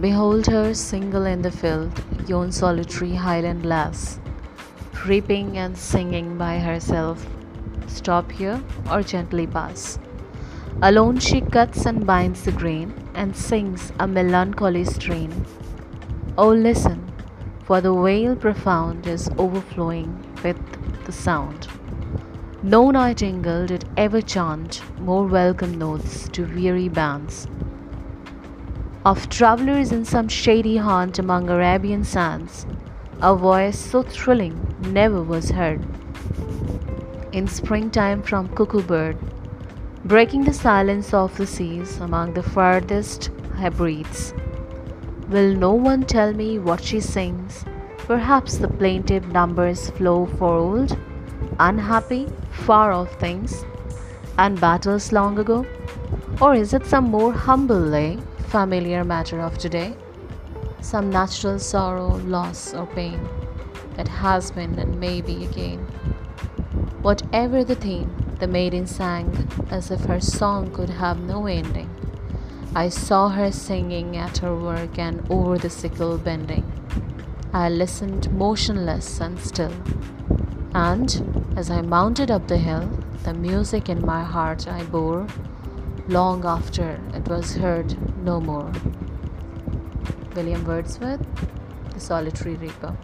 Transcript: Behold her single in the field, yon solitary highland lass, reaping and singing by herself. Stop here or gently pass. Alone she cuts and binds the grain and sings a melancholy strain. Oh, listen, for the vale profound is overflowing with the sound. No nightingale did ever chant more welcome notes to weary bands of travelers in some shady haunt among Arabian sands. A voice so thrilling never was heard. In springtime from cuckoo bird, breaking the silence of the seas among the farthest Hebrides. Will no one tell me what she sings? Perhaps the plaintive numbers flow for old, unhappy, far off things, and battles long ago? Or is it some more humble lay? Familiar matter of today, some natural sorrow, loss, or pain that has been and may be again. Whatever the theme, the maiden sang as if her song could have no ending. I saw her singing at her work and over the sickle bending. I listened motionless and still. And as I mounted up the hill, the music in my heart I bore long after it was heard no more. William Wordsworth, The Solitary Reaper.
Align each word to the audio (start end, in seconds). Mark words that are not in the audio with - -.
Behold 0.00 0.46
her 0.46 0.74
single 0.74 1.24
in 1.24 1.42
the 1.42 1.52
field, 1.52 2.02
yon 2.26 2.50
solitary 2.50 3.14
highland 3.14 3.64
lass, 3.64 4.18
reaping 5.06 5.56
and 5.56 5.78
singing 5.78 6.36
by 6.36 6.58
herself. 6.58 7.24
Stop 7.86 8.32
here 8.32 8.60
or 8.90 9.04
gently 9.04 9.46
pass. 9.46 10.00
Alone 10.82 11.20
she 11.20 11.40
cuts 11.40 11.86
and 11.86 12.04
binds 12.04 12.42
the 12.42 12.50
grain 12.50 12.92
and 13.14 13.36
sings 13.36 13.92
a 14.00 14.08
melancholy 14.08 14.82
strain. 14.82 15.32
Oh, 16.36 16.48
listen, 16.48 17.12
for 17.62 17.80
the 17.80 17.94
vale 17.94 18.34
profound 18.34 19.06
is 19.06 19.30
overflowing 19.38 20.10
with 20.42 20.58
the 21.04 21.12
sound. 21.12 21.68
No 22.64 22.90
nightingale 22.90 23.66
did 23.66 23.88
ever 23.96 24.20
chant 24.20 24.82
more 24.98 25.24
welcome 25.24 25.78
notes 25.78 26.28
to 26.30 26.46
weary 26.46 26.88
bands 26.88 27.46
of 29.04 29.28
travelers 29.28 29.92
in 29.92 30.02
some 30.02 30.28
shady 30.28 30.78
haunt 30.78 31.18
among 31.18 31.50
Arabian 31.50 32.02
sands. 32.02 32.66
A 33.20 33.36
voice 33.36 33.78
so 33.78 34.02
thrilling 34.02 34.74
never 34.92 35.22
was 35.22 35.50
heard. 35.50 35.84
In 37.32 37.46
springtime 37.46 38.22
from 38.22 38.48
cuckoo 38.48 38.82
bird, 38.82 39.18
breaking 40.06 40.44
the 40.44 40.54
silence 40.54 41.12
of 41.12 41.36
the 41.36 41.46
seas 41.46 41.98
among 41.98 42.32
the 42.32 42.42
farthest 42.42 43.30
Hebrides. 43.58 44.32
Will 45.28 45.54
no 45.54 45.72
one 45.72 46.04
tell 46.04 46.32
me 46.32 46.58
what 46.58 46.82
she 46.82 47.00
sings? 47.00 47.64
Perhaps 48.06 48.56
the 48.58 48.68
plaintive 48.68 49.28
numbers 49.28 49.90
flow 49.90 50.26
for 50.38 50.56
old, 50.56 50.96
unhappy, 51.60 52.26
far 52.50 52.92
off 52.92 53.12
things, 53.20 53.64
and 54.38 54.58
battles 54.58 55.12
long 55.12 55.38
ago? 55.38 55.66
Or 56.40 56.54
is 56.54 56.72
it 56.72 56.86
some 56.86 57.10
more 57.10 57.32
humble 57.32 57.78
lay? 57.78 58.18
Familiar 58.54 59.02
matter 59.02 59.40
of 59.40 59.58
today, 59.58 59.96
some 60.80 61.10
natural 61.10 61.58
sorrow, 61.58 62.18
loss, 62.18 62.72
or 62.72 62.86
pain 62.86 63.18
that 63.96 64.06
has 64.06 64.52
been 64.52 64.78
and 64.78 65.00
may 65.00 65.20
be 65.20 65.44
again. 65.44 65.80
Whatever 67.02 67.64
the 67.64 67.74
theme, 67.74 68.14
the 68.38 68.46
maiden 68.46 68.86
sang 68.86 69.48
as 69.72 69.90
if 69.90 70.04
her 70.04 70.20
song 70.20 70.70
could 70.70 70.88
have 70.88 71.18
no 71.18 71.46
ending. 71.46 71.90
I 72.76 72.90
saw 72.90 73.28
her 73.30 73.50
singing 73.50 74.16
at 74.16 74.38
her 74.38 74.54
work 74.54 75.00
and 75.00 75.28
over 75.28 75.58
the 75.58 75.68
sickle 75.68 76.16
bending. 76.16 76.64
I 77.52 77.68
listened 77.68 78.30
motionless 78.30 79.20
and 79.20 79.36
still. 79.40 79.74
And 80.72 81.52
as 81.56 81.70
I 81.70 81.82
mounted 81.82 82.30
up 82.30 82.46
the 82.46 82.58
hill, 82.58 82.88
the 83.24 83.34
music 83.34 83.88
in 83.88 84.06
my 84.06 84.22
heart 84.22 84.68
I 84.68 84.84
bore 84.84 85.26
long 86.08 86.44
after 86.44 87.00
it 87.14 87.26
was 87.28 87.54
heard 87.54 87.96
no 88.24 88.40
more. 88.40 88.70
William 90.36 90.64
Wordsworth, 90.66 91.24
The 91.94 92.00
Solitary 92.00 92.56
Reaper. 92.56 92.94